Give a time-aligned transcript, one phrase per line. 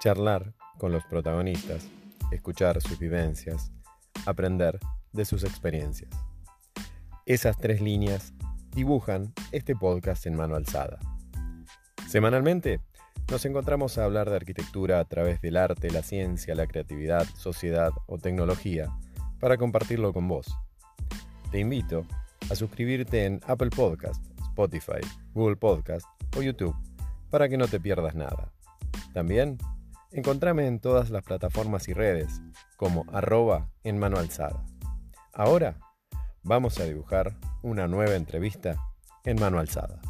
[0.00, 1.88] charlar con los protagonistas,
[2.30, 3.72] escuchar sus vivencias,
[4.26, 4.78] aprender
[5.12, 6.10] de sus experiencias.
[7.26, 8.32] Esas tres líneas
[8.74, 10.98] dibujan este podcast en mano alzada.
[12.06, 12.80] Semanalmente
[13.30, 17.90] nos encontramos a hablar de arquitectura a través del arte, la ciencia, la creatividad, sociedad
[18.06, 18.88] o tecnología
[19.40, 20.46] para compartirlo con vos.
[21.50, 22.06] Te invito
[22.50, 25.00] a suscribirte en Apple Podcast, Spotify,
[25.34, 26.06] Google Podcast
[26.36, 26.74] o YouTube
[27.30, 28.52] para que no te pierdas nada.
[29.12, 29.58] También
[30.12, 32.40] encontrame en todas las plataformas y redes
[32.76, 34.64] como arroba en mano alzada.
[35.32, 35.78] Ahora
[36.42, 38.76] vamos a dibujar una nueva entrevista
[39.24, 40.00] en mano alzada.